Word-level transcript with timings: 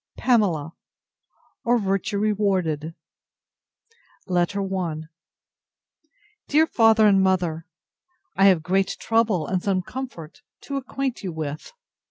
PAMELA, 0.17 0.73
or 1.63 1.77
VIRTUE 1.77 2.17
REWARDED 2.17 2.95
LETTER 4.25 4.63
I 4.75 4.99
DEAR 6.47 6.65
FATHER 6.65 7.05
AND 7.05 7.21
MOTHER, 7.21 7.67
I 8.35 8.45
have 8.45 8.63
great 8.63 8.97
trouble, 8.99 9.45
and 9.45 9.61
some 9.61 9.83
comfort, 9.83 10.41
to 10.61 10.77
acquaint 10.77 11.21
you 11.23 11.31
with. 11.31 11.71